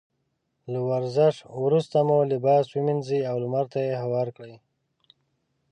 له 0.71 0.79
ورزش 0.89 1.35
وروسته 1.63 1.97
مو 2.07 2.17
لباس 2.31 2.65
ومينځئ 2.71 3.21
او 3.29 3.35
لمر 3.43 3.65
ته 3.73 3.79
يې 3.87 3.93
هوار 4.03 4.27
کړئ. 4.35 4.53